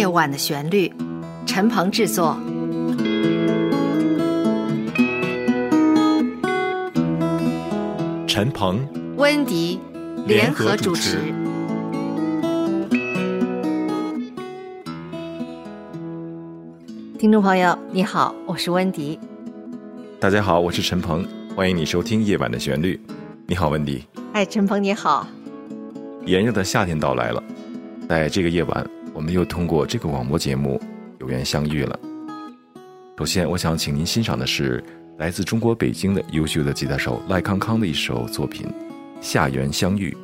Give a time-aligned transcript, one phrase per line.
[0.00, 0.90] 夜晚的旋律，
[1.44, 2.34] 陈鹏制作。
[8.26, 8.80] 陈鹏、
[9.18, 9.78] 温迪
[10.26, 11.18] 联合主持。
[17.18, 19.20] 听众朋友，你好，我是温迪。
[20.18, 22.98] 大家好，我是陈鹏，欢迎你收听《夜晚的旋律》。
[23.46, 24.02] 你好，温迪。
[24.32, 25.28] 哎，陈鹏你好。
[26.24, 27.44] 炎热的夏天到来了，
[28.08, 30.80] 在这个夜晚，我们又通过这个广播节目
[31.18, 31.98] 有缘相遇了。
[33.18, 34.82] 首先，我想请您欣赏的是
[35.18, 38.66] 来自中国北京的优秀的吉他手赖康康的一首作品
[39.20, 40.16] 《夏园相遇》。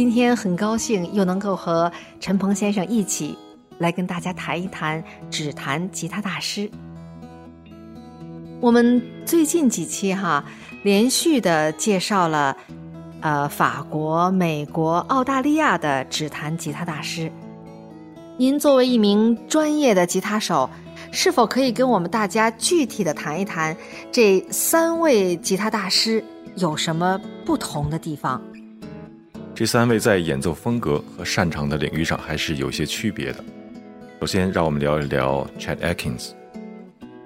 [0.00, 3.36] 今天很高兴又能够和陈鹏先生一起
[3.76, 6.70] 来跟大家谈一谈指弹吉他大师。
[8.62, 10.42] 我们最近几期哈
[10.82, 12.56] 连续的介绍了
[13.20, 17.30] 呃法国、美国、澳大利亚的指弹吉他大师。
[18.38, 20.70] 您作为一名专业的吉他手。
[21.12, 23.76] 是否可以跟我们大家具体的谈一谈
[24.12, 26.24] 这三位吉他大师
[26.56, 28.40] 有什么不同的地方？
[29.60, 33.44] 这三位在演奏风格和擅长的领域上还是有些区别的。
[34.18, 36.30] 首先，让我们聊一聊 Chet Atkins。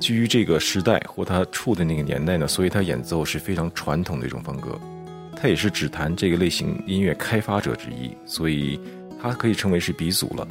[0.00, 4.76] 基于这个时代或他处的那个年代呢，所以他演奏是非常传统的一种风格。
[5.36, 8.80] 他也是指弹这个类型音乐开发者之一，所以
[9.22, 10.48] 他可以称为是鼻祖了。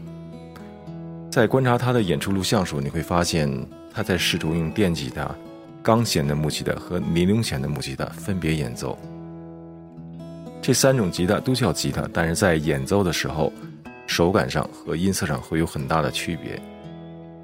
[1.29, 3.51] 在观察他的演出录像时，你会发现
[3.93, 5.29] 他在试图用电吉他、
[5.81, 8.97] 钢弦的木吉他和尼龙弦的木吉他分别演奏。
[10.63, 13.51] 这三种吉他都叫吉他，但是在演奏的时候，
[14.07, 16.57] 手感上和音色上会有很大的区别。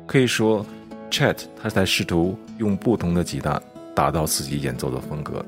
[0.08, 0.66] 可以说
[1.12, 3.62] ，Chat 他在试图用不同的吉他
[3.94, 5.46] 达到自己演奏的风格。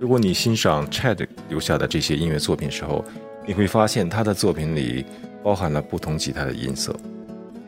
[0.00, 3.04] 如果你欣赏 Chat 留下的这些音乐作品时候，
[3.46, 5.06] 你会发现他的作品里
[5.44, 6.92] 包含了不同吉他的音色。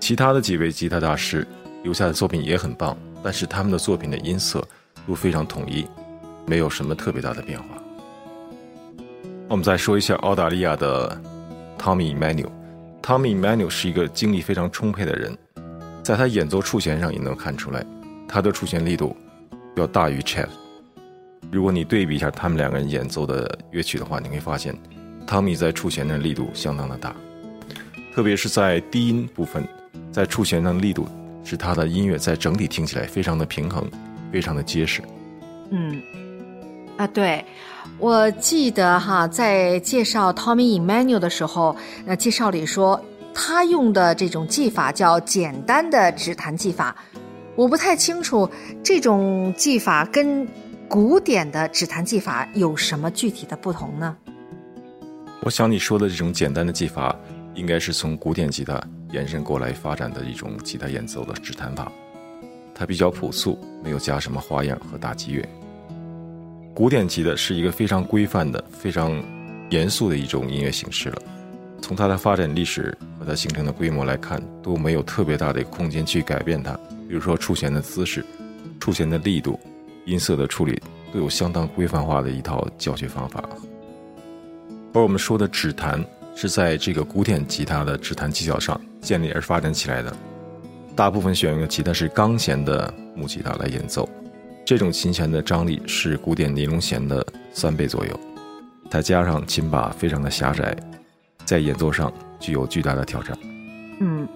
[0.00, 1.46] 其他的几位吉他大师
[1.84, 4.66] 留下的作品也很棒，但是他们的作品的音色
[5.06, 5.86] 都非常统一，
[6.44, 7.81] 没有什么特别大的变化。
[9.52, 11.14] 我们再说一下澳大利亚的
[11.78, 12.48] Tommy Emmanuel。
[13.02, 15.36] Tommy Emmanuel 是一个精力非常充沛的人，
[16.02, 17.84] 在他演奏触弦上也能看出来，
[18.26, 19.14] 他的触弦力度
[19.76, 20.48] 要大于 Chet。
[21.50, 24.74] 如果你对比一下他们两个人演奏的乐曲的话，你会发现
[25.26, 27.14] ，Tommy 在触弦的力度相当的大，
[28.14, 29.62] 特别是在低音部分。
[30.10, 31.06] 在触弦上力度，
[31.44, 33.86] 使他的音乐在整体听起来非常的平衡，
[34.32, 35.02] 非常的结实。
[35.70, 36.00] 嗯，
[37.02, 37.44] 啊，对，
[37.98, 43.04] 我记得哈，在介绍 Tommy Emmanuel 的时候，那介绍里说
[43.34, 46.94] 他用的这种技法叫简单的指弹技法。
[47.56, 48.48] 我不太清楚
[48.84, 50.46] 这种技法跟
[50.88, 54.16] 古典的指弹技法有什么具体的不同呢？
[55.42, 57.16] 我想你说的这种简单的技法，
[57.56, 58.80] 应该是从古典吉他。
[59.10, 61.90] 延伸过来发展的一种吉他演奏的指弹法，
[62.76, 65.46] 它比较朴素，没有加什么花样和打击乐。
[66.74, 69.22] 古典吉的是一个非常规范的、非常
[69.70, 71.22] 严肃的一种音乐形式了。
[71.80, 76.72] 从它的发展历史和它形成的规模来看，都没有特别大的空间去改变它。
[77.08, 78.24] 比如说触弦的姿势、
[78.80, 79.58] 触弦的力度、
[80.06, 80.80] 音色的处理，
[81.12, 83.42] 都有相当规范化的一套教学方法。
[84.94, 86.04] 而我们说的指弹。
[86.34, 90.16] 是在这个古典吉他的指弹技巧上建立而发展起来的。
[90.96, 94.08] 大部分选用的吉他是钢弦的木吉他来演奏，
[94.64, 98.20] 这种琴弦的张力是古典尼龙弦的三倍左右。
[98.90, 100.76] 再加上琴把非常的狭窄，
[101.44, 103.36] 在演奏上具有巨大的挑战。
[104.00, 104.28] 嗯，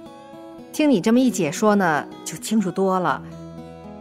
[0.73, 3.23] 听你这么一解说呢，就清楚多了。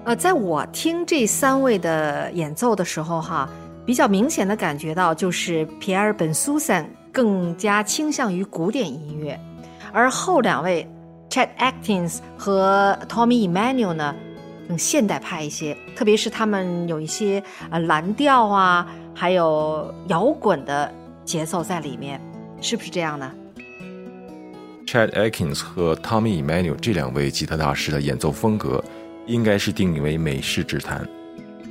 [0.06, 3.50] 呃，在我听这三位的演奏的时候，哈，
[3.86, 6.90] 比较明显的感觉到就是皮埃尔·本苏珊。
[7.16, 9.40] 更加倾向于古典音乐，
[9.94, 10.86] 而后两位
[11.30, 14.14] Chet Atkins 和 Tommy Emmanuel 呢，
[14.68, 20.92] 更现代派一些，特别是他们有一些呃蓝调啊，还有摇滚的
[21.24, 22.20] 节奏在里面，
[22.62, 23.32] 是不是这样呢
[24.86, 28.84] ？Chad Atkins 和 Tommy Emmanuel 这两位吉他大师的演奏风格，
[29.26, 31.08] 应该是定义为美式指弹。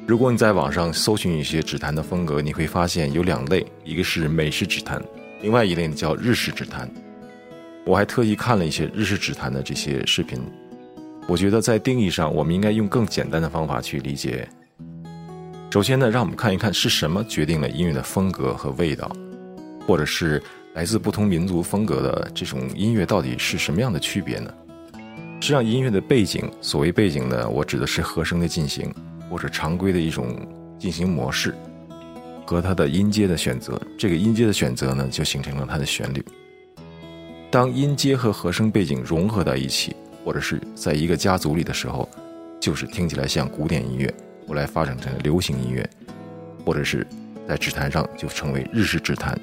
[0.07, 5.03] 如果你在网上搜寻一些指弹的风格，你会发现有两类，一个是美式指弹。
[5.41, 6.91] 另外一类呢叫日式指弹，
[7.87, 10.39] 我还特意看了一些日式指弹的这些视频。
[11.27, 14.49] 我觉得在定义上，我们应该用更简单的方法去理解。
[15.71, 19.11] 首先呢，让我们看一看是什么决定了音乐的风格和味道，
[19.87, 20.41] 或者是
[20.75, 24.55] 来自不同民族风格的这种音乐到底是什么样的区别呢？
[25.41, 28.95] 实际上，音乐的背景，所谓背景呢，我指的是和声的进行，
[29.29, 30.37] 或者常规的一种
[30.79, 31.55] 进行模式。
[32.47, 36.23] 和它的音阶的选择，这个音阶的选择呢，就形成了它的旋律。
[37.51, 42.09] 当音阶和和声背景融合在一起，或者是在一个家族里的时候，
[42.59, 44.13] 就是听起来像古典音乐，
[44.49, 45.89] 后来发展成流行音乐，
[46.65, 47.07] 或者是
[47.47, 49.39] 在指弹上就成为日式指弹，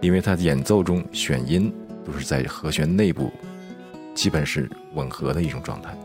[0.00, 1.72] 因为它演奏中选音
[2.04, 3.32] 都是在和弦内部，
[4.14, 5.96] 基本是吻合的一种状态。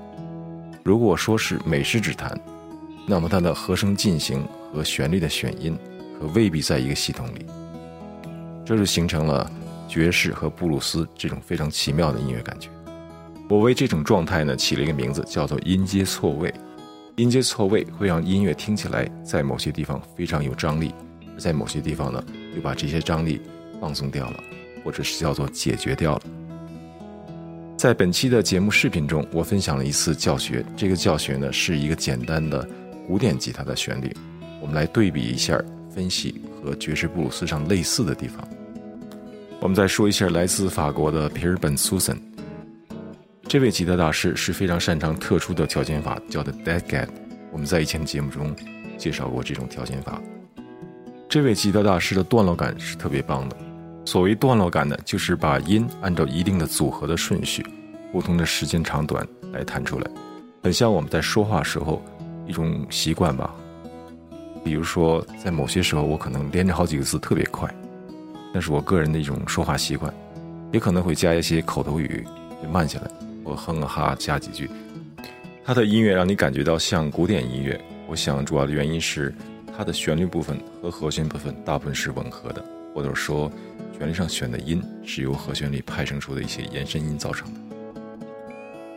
[0.84, 2.36] 如果说是美式指弹，
[3.08, 5.78] 那么它的和声进行和旋律的选音。
[6.20, 7.46] 可未必在一个系统里，
[8.66, 9.50] 这就形成了
[9.88, 12.70] 爵士和布鲁斯这种非常奇妙的音乐感觉。
[13.50, 16.54] 我为这种状态呢起了一个名字，叫做音阶错位。
[17.16, 20.94] 音阶错位会让音乐听起来在某些地方非常有张力，
[21.36, 22.24] 在某些地方呢
[22.56, 23.42] 又把这些张力
[23.82, 24.40] 放松掉了，
[24.86, 26.22] 或者是叫做解决掉了。
[27.76, 30.64] 在本期的节目视频中，我分享了一次教学。
[30.78, 32.68] 这个教学呢，是一个简单的
[33.08, 34.16] 古典吉他的旋律，
[34.62, 38.48] 我们来对比一下，分析和爵士布鲁斯上类似的地方。
[39.60, 42.16] 我们再说一下来自法国的皮尔本苏森，
[43.50, 47.08] 这位吉他大师是非常擅长特殊的调弦法，叫的 Dead Cat。
[47.52, 48.56] 我们在以前的节目中
[48.96, 50.22] 介绍过这种调弦法。
[51.28, 53.58] 这位吉他大师的段落感是特别棒的。
[54.06, 57.66] 所谓段落感呢，就是把音按照一定的组合的顺序，
[58.12, 60.08] 不同的时间长短来弹出来，
[60.62, 62.00] 很像我们在说话时候
[62.46, 63.52] 一种习惯吧。
[64.64, 67.68] 比如说，在某些时候我可能连着好几个字特别快，
[68.54, 70.14] 那是我个人的一种说话习惯，
[70.72, 72.24] 也可能会加一些口头语，
[72.62, 73.10] 就慢下来，
[73.50, 74.70] 我哼哈加几句。
[75.66, 79.34] 他的音乐让你感觉到像古典音乐，我想主要的原因是
[79.76, 82.64] 它的旋律部分和和弦部分大部分是吻合的，
[82.94, 83.52] 或者说。
[83.98, 87.60] 旋律上选的音是由和弦里派生出的一些延伸音造成的。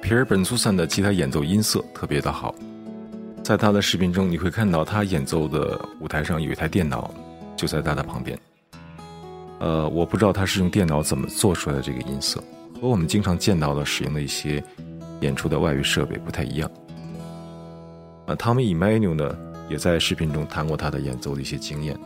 [0.01, 2.55] 皮尔本苏散的吉他演奏音色特别的好，
[3.43, 7.13] 在他的视频中你会看到他演奏的舞台上有一台电脑，
[7.57, 8.39] 就在他的旁边。
[9.59, 12.41] 呃，我不知道他是用电脑怎么做出来的这个音色，
[12.83, 14.61] 和我们经常见到的使用的一些
[15.21, 16.69] 演出的外语设备不太一样。
[18.27, 21.97] 啊，Tommy Emmanuel 呢也在视频中谈过他的演奏的一些经验。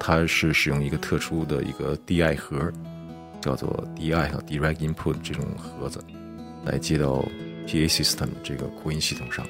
[0.00, 2.72] 他是使用一个特殊的一个 DI 盒，
[3.40, 6.00] 叫做 DI 和 Direct Input 这种盒子，
[6.64, 7.24] 来接到
[7.68, 9.46] PA System 这个扩音系统上，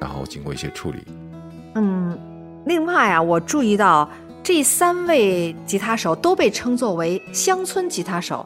[0.00, 0.98] 然后经过一些处理。
[1.74, 2.16] 嗯，
[2.64, 4.08] 另外啊，我注意到
[4.44, 8.44] 这三位吉他手都被称作为乡村吉他手，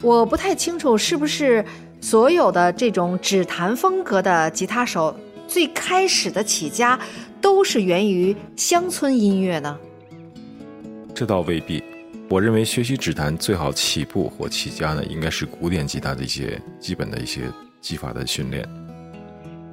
[0.00, 1.62] 我不太清楚是不是
[2.00, 5.14] 所有的这种指弹风格的吉他手
[5.46, 6.98] 最开始的起家
[7.42, 9.78] 都是源于乡村音乐呢？
[11.14, 11.84] 这倒未必，
[12.30, 17.42] 我认为学习指弹最好起步或起家呢，应该是古典吉他的一些基本的一些
[17.82, 18.66] 技法的训练，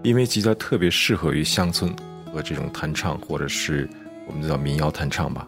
[0.03, 1.95] 因为吉他特别适合于乡村
[2.33, 3.89] 和这种弹唱，或者是
[4.27, 5.47] 我们叫民谣弹唱吧。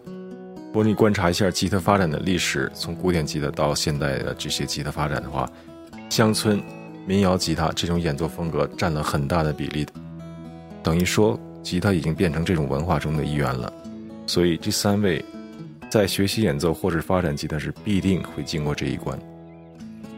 [0.73, 5.47] 如果你观察一下吉他发展的历史，从古典吉他到现代的这些吉他发展的话，
[6.09, 6.59] 乡村
[7.05, 9.93] 民谣吉他这种演奏风格占了很大的比例的，
[10.81, 13.71] 等于说吉他已经变成这种文化中的一员了。
[14.25, 15.23] 所以这三位。
[15.91, 19.15] 在学习演奏或者发展吉他时，必定会经过这一关。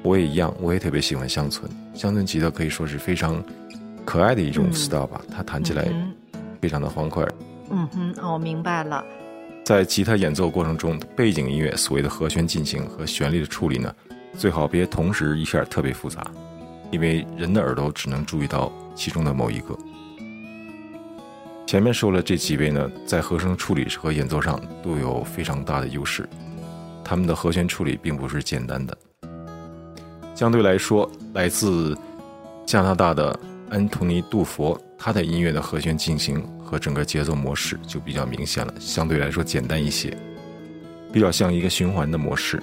[0.03, 1.69] 我也一样，我也特别喜欢乡村。
[1.93, 3.43] 乡村吉他可以说是非常
[4.05, 5.85] 可爱的一种 style 吧，它弹起来
[6.61, 7.27] 非常的欢快。
[7.69, 9.03] 嗯哼，我明白了。
[9.65, 13.91] 在吉他演奏过程中，背景音乐所谓的和弦进行和旋律的处理呢，
[14.37, 16.23] 最好别同时一下特别复杂，
[16.91, 19.75] 因为人的耳朵只能注意到其中的某一个。
[21.65, 26.29] 前面说了这几位呢，在和声处理和演奏上都有非常大的优势，
[27.03, 28.95] 他们的和弦处理并不是简单的。
[30.35, 31.97] 相对来说，来自
[32.67, 40.15] 加拿大的安东尼·杜佛，他的音乐的和弦进行和整个节奏模式就比较明显了，相对来说简单一些，
[41.11, 42.61] 比较像一个循环的模式。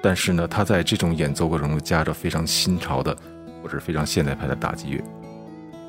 [0.00, 3.14] 但是呢，他在这种演奏过程中加着非常新潮的
[3.62, 5.02] 或者非常现代派的打击乐。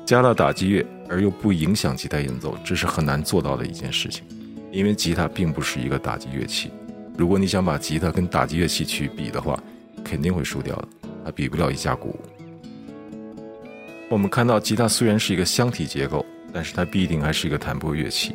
[0.04, 4.24] 加了打击乐而又不影响吉他演奏，这是很难做到的一件事情，
[4.70, 6.70] 因为吉他并不是一个打击乐器。
[7.16, 9.58] 如果你想把吉他跟打击乐器去比的话，
[10.04, 10.88] 肯定会输掉的，
[11.24, 12.18] 它比不了一架鼓。
[14.12, 18.34] 我们看到吉他虽然是一个箱体结构，但是它必定还是一个弹拨乐器。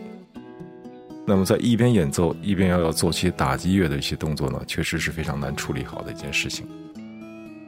[1.23, 6.65] 那么在一边演奏一边要要做些打击乐的一些动作呢，确实是非常难处理好的一件事情。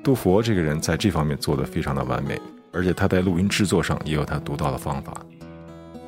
[0.04, 2.42] 杜佛这个人在这方面做得非常的完美。
[2.72, 5.14] 而且他在录音制作上也有他独到的方法。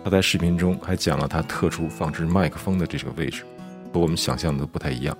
[0.03, 3.43] 他在视频中还讲了他特殊放置麦克风的这个位置，
[3.93, 5.15] 和我们想象的不太一样。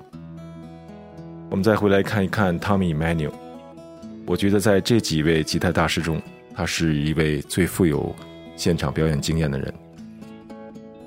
[1.51, 3.31] 我们再回来看一看 Tommy Manu
[4.25, 6.19] 我觉得在这几位吉他大师中，
[6.53, 8.13] 他是一位最富有
[8.55, 9.74] 现场表演经验的人。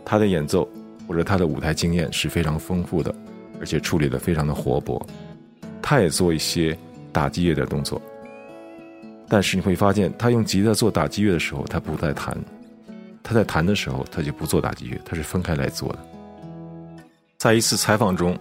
[0.05, 0.69] 他的演奏
[1.07, 3.15] 或者他的舞台经验是非常丰富的，
[3.61, 5.05] 而且处理的非常的活泼。
[5.81, 6.77] 他也做一些
[7.13, 8.01] 打击乐的动作。
[9.29, 12.35] 但是你会发现，他用吉他做打击乐的时候，他不在弹；
[13.23, 15.99] 他在弹的时候，他就不做打击乐，他是分开来做的。
[17.39, 18.39] 在一次采访中，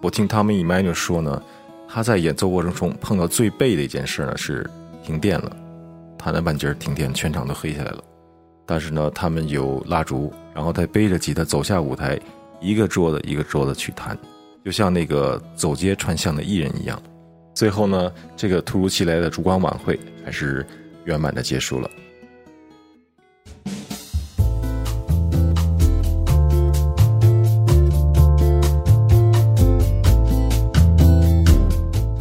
[0.00, 1.42] 我听他们 Emmanuel 说呢，
[1.88, 4.68] 他在演奏过程中碰到最背的一件事呢是
[5.04, 5.56] 停电了，
[6.18, 8.02] 弹了半截停电，全场都黑下来了。
[8.66, 12.18] 但是呢，他们有蜡烛，然后他背着吉他走下舞台，
[12.60, 14.18] 一个桌子一个桌子去弹，
[14.64, 17.00] 就像那个走街串巷的艺人一样。
[17.54, 20.66] 最后呢，这个突如其来的烛光晚会还是
[21.04, 21.88] 圆满的结束了。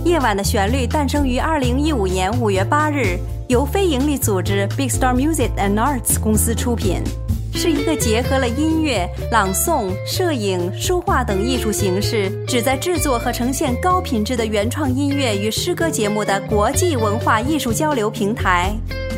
[0.04, 7.02] 夜晚的旋律》诞生于二零一五年五月八日，由非营利组织 Big Star Music and Arts 公司出品，
[7.54, 18.76] 是一个结合了音乐、朗诵、摄影、书画等艺术形式，旨在制作和呈现高品质的原创音乐与诗歌节目的国际文化艺术交流平台。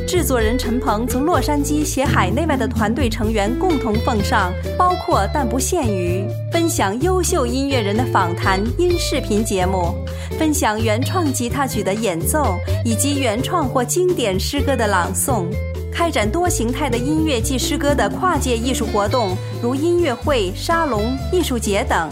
[0.10, 9.94] 制作人陈鹏从洛杉矶携海内外的团队成员共同奉上，包括但不限于分享优秀音乐人的访谈音视频节目，
[10.40, 15.46] 分享原创吉他曲的演奏以及原创或经典诗歌的朗诵，
[15.94, 22.10] 开展多形态的音乐及诗歌的跨界艺术活动，如音乐会、沙龙、艺术节等，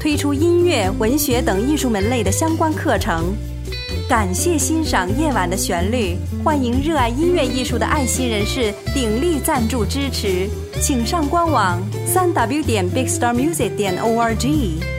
[0.00, 3.32] 推出音乐、文学等艺术门类的相关课程。
[4.08, 10.48] 感谢欣赏夜晚的旋律，欢迎热爱音乐艺术的爱心人士鼎力赞助支持，
[10.80, 14.97] 请上官网三 w 点 bigstarmusic 点 org。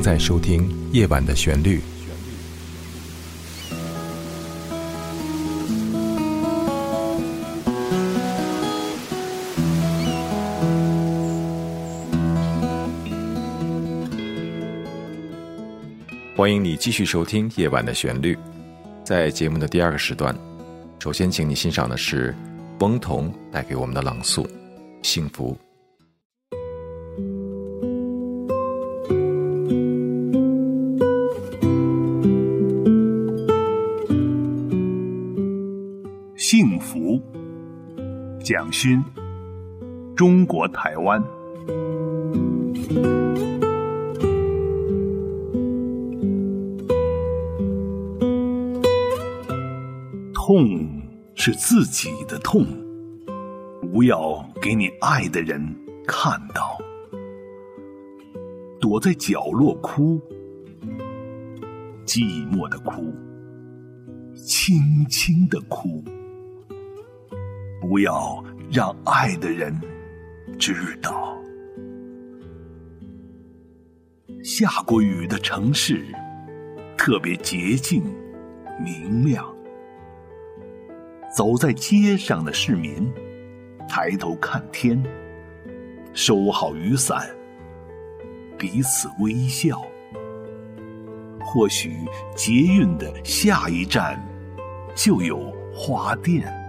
[0.00, 1.78] 正在收听《夜晚的旋律》。
[16.34, 18.34] 欢迎你继续收听《夜晚的旋律》。
[19.04, 20.34] 在节目的第二个时段，
[20.98, 22.34] 首先请你欣赏的是
[22.78, 24.44] 翁童带给我们的朗诵
[25.02, 25.54] 《幸福》。
[36.52, 37.22] 幸福，
[38.42, 39.00] 蒋勋，
[40.16, 41.22] 中国台湾。
[50.34, 51.00] 痛
[51.36, 52.66] 是自己的痛，
[53.92, 55.64] 不要给你爱的人
[56.04, 56.76] 看到。
[58.80, 60.20] 躲在角落哭，
[62.04, 63.14] 寂寞的哭，
[64.34, 66.02] 轻轻的哭。
[67.90, 69.76] 不要让爱的人
[70.60, 71.36] 知道。
[74.44, 76.06] 下过雨的城市
[76.96, 78.00] 特别洁净
[78.78, 79.44] 明亮。
[81.36, 83.12] 走在街上的市民
[83.88, 85.02] 抬头看天，
[86.12, 87.28] 收好雨伞，
[88.56, 89.82] 彼此微笑。
[91.40, 91.92] 或许
[92.36, 94.24] 捷运的下一站
[94.94, 96.59] 就有花店。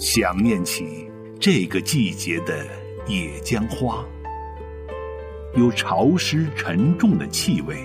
[0.00, 2.66] 想念起这个季节的
[3.06, 4.02] 野姜花，
[5.54, 7.76] 有潮湿沉重的气味，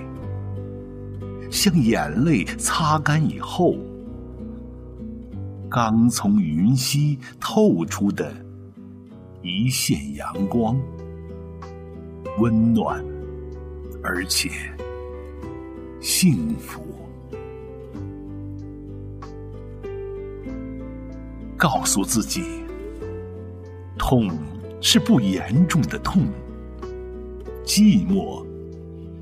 [1.51, 3.75] 像眼泪擦干以后，
[5.69, 8.33] 刚从云隙透出的
[9.41, 10.79] 一线阳光，
[12.37, 13.03] 温暖
[14.01, 14.49] 而且
[15.99, 16.84] 幸福。
[21.57, 22.43] 告诉自己，
[23.97, 24.29] 痛
[24.81, 26.23] 是不严重的痛，
[27.63, 28.45] 寂寞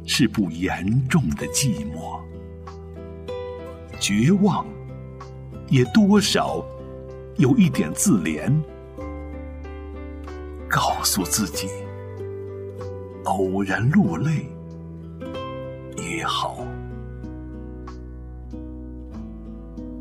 [0.05, 2.19] 是不严重的寂寞，
[3.99, 4.65] 绝望
[5.69, 6.65] 也多少
[7.37, 8.51] 有一点自怜。
[10.67, 11.69] 告诉自己，
[13.25, 14.49] 偶然落泪
[15.97, 16.65] 也好，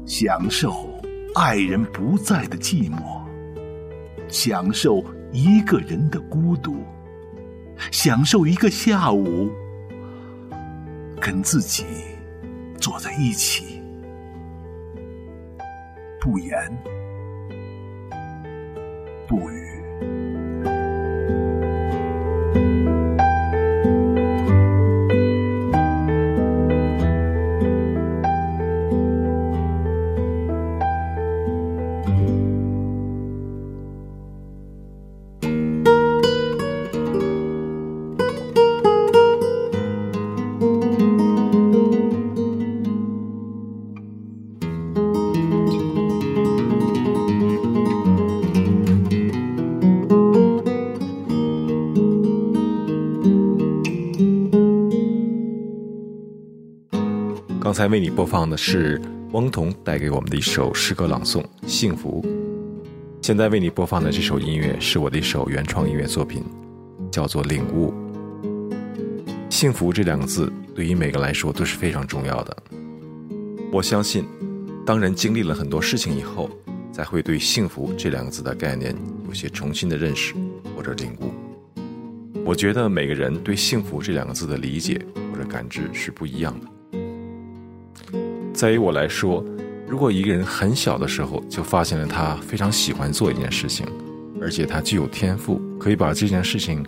[0.06, 0.91] 享受。
[1.34, 3.22] 爱人不在的寂寞，
[4.28, 6.76] 享受一个人的孤独，
[7.90, 9.50] 享受一个下午
[11.18, 11.86] 跟自己
[12.76, 13.82] 坐在一起，
[16.20, 16.54] 不言
[19.26, 19.81] 不语。
[57.82, 62.22] 才为你播放的是翁童带给我们的一首诗歌朗诵《幸福》。
[63.20, 66.44] 现在为你播放的这首音乐是我的一首原创音乐作品，
[67.10, 67.92] 叫做《领悟》。
[69.50, 72.56] 幸福这两个字对于每个来说都是非常重要的。
[73.72, 74.24] 我相信，
[74.86, 76.48] 当人经历了很多事情以后，
[76.92, 78.94] 才会对幸福这两个字的概念
[79.26, 80.34] 有些重新的认识
[80.76, 81.32] 或者领悟。
[82.44, 86.68] 我觉得每个人对幸福这两个字的理解或者感知是不一样的。
[88.62, 89.44] 在于我来说。
[89.88, 93.84] 如果一个人很小的时候就发现了他非常喜欢做一件事情，
[94.40, 96.86] 而且他具有天赋，可以把这件事情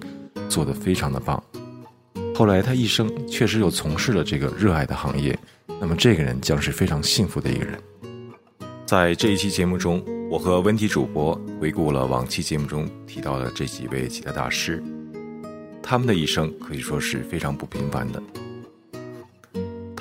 [0.49, 1.43] 做得非常的棒，
[2.33, 5.37] 后来他一生确实又从事了这个热爱的行业，
[5.81, 7.77] 那么这个人将是非常幸福的一个人。
[8.87, 14.81] 在这一期节目中，我和温迪主播回顾了往期节目中提到的这几位吉他大师，
[15.83, 18.23] 他们的一生可以说是非常不平凡的。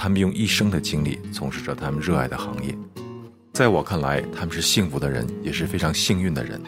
[0.04, 2.78] 他们用一生的精力从事着他们热爱的行业，
[3.54, 6.62] 在我看来，他们是幸福的人，也是非常幸运的人，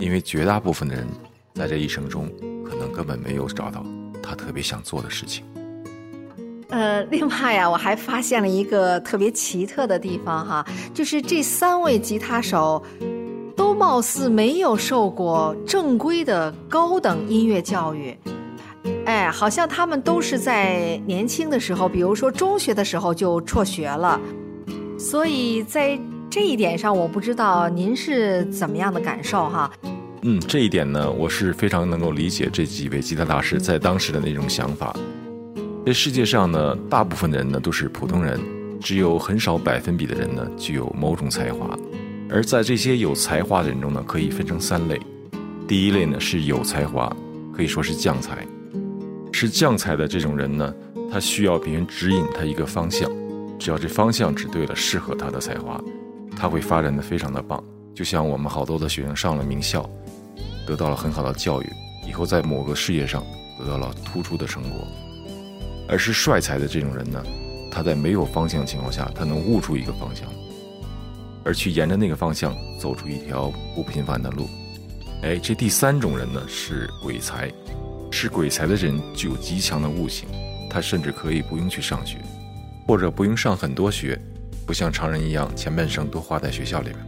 [0.00, 1.06] 因为绝大部分的人
[1.54, 2.28] 在这一生中
[2.68, 3.86] 可能根本没有找到
[4.20, 5.44] 他特别想做的事情。
[6.70, 12.84] 呃，另外呀，我还发现了一个特别奇特的地方哈，就是这三位吉他手
[13.54, 18.18] 都貌似没有受过正规的高等音乐教育。
[19.12, 24.18] 哎，好像他们都是在年轻的时候，比如说中学的时候就辍学了，
[24.98, 29.70] 所以在这一点上，我不知道您是怎么样的感受哈。
[30.22, 34.96] 嗯，这一点呢，我是非常能够理解这几位吉他大师在当时的那种想法。
[35.84, 38.40] 这世界上呢，大部分的人呢都是普通人，
[38.80, 41.78] 只有很少百分比的人呢具有某种才华，
[42.30, 44.98] 而在这些有才华的人中呢，可以分成三类。
[45.68, 47.14] 第一类呢是有才华，
[47.54, 48.46] 可以说是将才。
[49.42, 50.72] 是将才的这种人呢，
[51.10, 53.10] 他需要别人指引他一个方向，
[53.58, 55.82] 只要这方向指对了，适合他的才华，
[56.36, 57.60] 他会发展的非常的棒。
[57.92, 59.90] 就像我们好多的学生上了名校，
[60.64, 61.68] 得到了很好的教育，
[62.08, 63.20] 以后在某个事业上
[63.58, 64.86] 得到了突出的成果。
[65.88, 67.20] 而是帅才的这种人呢，
[67.68, 70.28] 他在没有方向的情况下，他能悟出一个方向，
[71.42, 74.48] 而去沿着那个方向走出一条不平凡的路。
[75.22, 77.52] 哎，这第三种人呢是鬼才。
[78.12, 80.28] 是鬼才的人具有极强的悟性，
[80.68, 82.18] 他甚至可以不用去上学，
[82.86, 84.20] 或者不用上很多学，
[84.66, 86.98] 不像常人一样前半生都花在学校里面。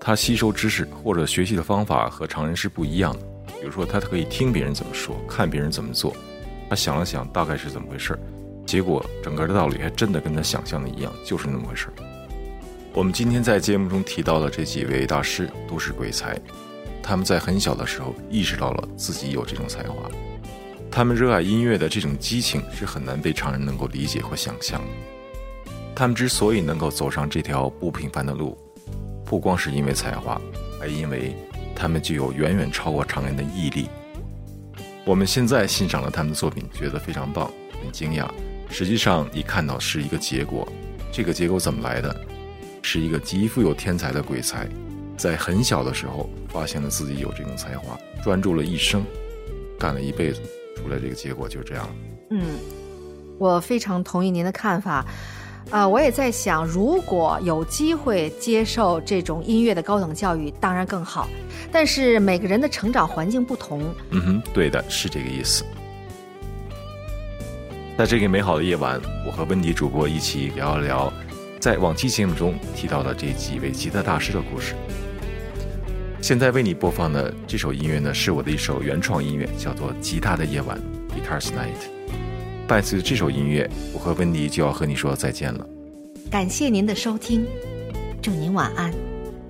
[0.00, 3.20] 他吸收知识或者学习的方法和常人是不一样的。
[3.60, 6.16] 比如说，他可以听别人怎么说，看别人怎么做，
[6.68, 8.18] 他想了想大概是怎么回事儿
[8.66, 11.92] 结果整个的道理还真的跟他想象的一样，就是那么回事儿
[12.92, 16.38] 我们今天在节目中提到的这几位大师都是鬼才。
[17.06, 20.10] 他们在很小的时候意识到了自己有这种才华，
[20.90, 24.86] 他们热爱音乐的这种激情是很难被常人能够理解或想象的。
[25.94, 28.56] 他们之所以能够走上这条不平凡的路，
[29.22, 30.40] 不光是因为才华，
[30.80, 31.36] 还因为
[31.76, 33.90] 他们具有远远超过常人的毅力。
[35.04, 38.26] 我们现在欣赏了他们的作品，觉得非常棒，很惊讶。
[38.70, 40.66] 实际上，一看到是一个结果，
[41.12, 42.16] 这个结果怎么来的？
[42.80, 44.66] 是一个极富有天才的鬼才。
[45.16, 49.04] 在很小的时候，发现了自己有这种才华，专注了一生，
[49.78, 50.40] 干了一辈子，
[50.76, 51.88] 出来这个结果就是这样。
[52.30, 52.58] 嗯，
[53.38, 55.04] 我非常同意您的看法。
[55.70, 61.26] 呃，我也在想，如果有机会接受这种音乐的高等教育，当然更好。
[61.72, 63.82] 但是每个人的成长环境不同。
[64.10, 65.64] 嗯哼，对的，是这个意思。
[67.96, 71.10] 在这个美好的夜晚，我和温迪主播一起聊一聊，
[71.58, 74.74] 在往期节目中提到的这几位吉他大师的故事。
[76.24, 80.80] 现在为你播放的这首音乐呢，是我的一首原创音乐，叫做《吉他的夜晚》
[81.12, 82.66] （Guitar's Night）。
[82.66, 85.68] 伴随着这首音乐，我和温迪就要和你说再见了。
[86.30, 87.44] 感谢您的收听，
[88.22, 88.90] 祝您晚安，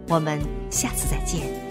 [0.09, 1.63] 我们下次再见。